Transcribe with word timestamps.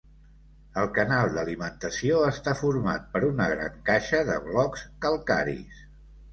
El 0.83 0.87
canal 0.95 1.29
d'alimentació 1.35 2.23
està 2.31 2.55
format 2.63 3.07
per 3.13 3.23
una 3.29 3.49
gran 3.55 3.79
caixa 3.93 4.25
de 4.33 4.41
blocs 4.51 4.91
calcaris. 5.07 5.89